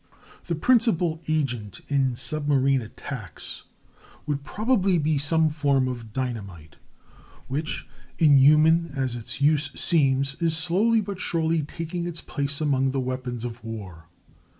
[0.47, 3.65] ]The principal agent in submarine attacks
[4.25, 6.77] would probably be some form of dynamite,
[7.47, 12.99] which, inhuman as its use seems, is slowly but surely taking its place among the
[12.99, 14.07] weapons of war.